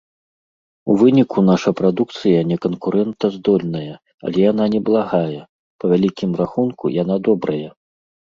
У 0.91 0.93
выніку 1.01 1.41
наша 1.49 1.69
прадукцыя 1.81 2.39
не 2.51 2.57
канкурэнтаздольная, 2.63 3.91
але 4.27 4.39
яна 4.51 4.65
неблагая, 4.75 5.41
па 5.83 5.91
вялікім 5.91 6.31
рахунку, 6.43 6.85
яна 7.03 7.15
добрая! 7.29 7.69